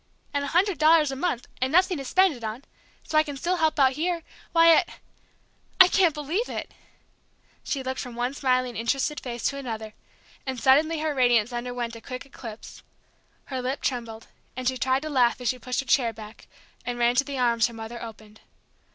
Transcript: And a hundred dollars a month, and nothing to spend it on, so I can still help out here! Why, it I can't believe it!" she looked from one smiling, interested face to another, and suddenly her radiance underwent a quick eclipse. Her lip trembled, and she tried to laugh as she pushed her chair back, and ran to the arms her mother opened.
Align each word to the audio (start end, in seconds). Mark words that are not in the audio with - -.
And 0.33 0.43
a 0.43 0.47
hundred 0.47 0.79
dollars 0.79 1.11
a 1.11 1.15
month, 1.15 1.47
and 1.61 1.71
nothing 1.71 1.99
to 1.99 2.05
spend 2.05 2.33
it 2.35 2.43
on, 2.43 2.65
so 3.03 3.19
I 3.19 3.21
can 3.21 3.37
still 3.37 3.57
help 3.57 3.77
out 3.79 3.91
here! 3.91 4.23
Why, 4.51 4.75
it 4.77 4.89
I 5.79 5.87
can't 5.87 6.15
believe 6.15 6.49
it!" 6.49 6.73
she 7.63 7.83
looked 7.83 7.99
from 7.99 8.15
one 8.15 8.33
smiling, 8.33 8.75
interested 8.75 9.19
face 9.19 9.43
to 9.49 9.57
another, 9.57 9.93
and 10.43 10.59
suddenly 10.59 11.01
her 11.01 11.13
radiance 11.13 11.53
underwent 11.53 11.95
a 11.95 12.01
quick 12.01 12.25
eclipse. 12.25 12.81
Her 13.45 13.61
lip 13.61 13.81
trembled, 13.83 14.25
and 14.57 14.67
she 14.67 14.75
tried 14.75 15.03
to 15.03 15.09
laugh 15.11 15.39
as 15.39 15.49
she 15.49 15.59
pushed 15.59 15.81
her 15.81 15.85
chair 15.85 16.11
back, 16.11 16.47
and 16.83 16.97
ran 16.97 17.13
to 17.17 17.23
the 17.23 17.37
arms 17.37 17.67
her 17.67 17.73
mother 17.75 18.01
opened. 18.01 18.39